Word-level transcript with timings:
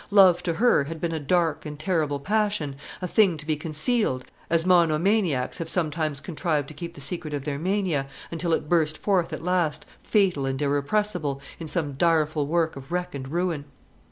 Love 0.09 0.41
to 0.41 0.55
her 0.55 0.85
had 0.85 0.99
been 0.99 1.11
a 1.11 1.19
dark 1.19 1.63
and 1.63 1.77
terrible 1.77 2.19
passion, 2.19 2.75
a 3.03 3.07
thing 3.07 3.37
to 3.37 3.45
be 3.45 3.55
concealed, 3.55 4.25
as 4.49 4.65
monomaniacs 4.65 5.59
have 5.59 5.69
sometimes 5.69 6.19
contrived 6.19 6.67
to 6.67 6.73
keep 6.73 6.95
the 6.95 6.99
secret 6.99 7.35
of 7.35 7.43
their 7.43 7.59
mania, 7.59 8.07
until 8.31 8.51
it 8.51 8.67
burst 8.67 8.97
forth 8.97 9.31
at 9.31 9.43
last, 9.43 9.85
fatal 10.01 10.47
and 10.47 10.59
irrepressible, 10.59 11.39
in 11.59 11.67
some 11.67 11.91
direful 11.93 12.47
work 12.47 12.75
of 12.75 12.91
wreck 12.91 13.13
and 13.13 13.27
ruin. 13.27 13.65